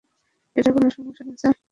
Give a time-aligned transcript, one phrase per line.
[0.55, 1.55] এটা কোনো সমস্যা না স্যার।